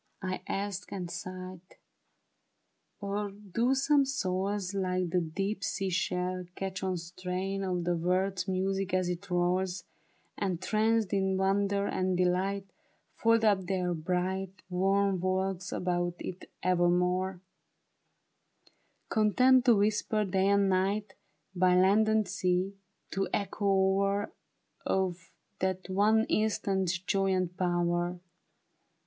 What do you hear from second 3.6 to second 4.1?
some